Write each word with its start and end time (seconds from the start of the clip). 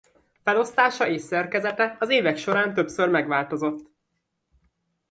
Felosztása 0.43 1.07
és 1.07 1.21
szerkezete 1.21 1.95
az 1.99 2.09
évek 2.09 2.37
során 2.37 2.73
többször 2.73 3.09
megváltozott. 3.09 3.91